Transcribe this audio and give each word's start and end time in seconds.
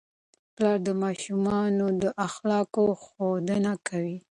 پلار 0.55 0.77
د 0.87 0.89
ماشومانو 1.03 1.85
د 2.01 2.05
اخلاقو 2.27 2.85
ښودنه 3.03 3.73
کوي. 3.87 4.17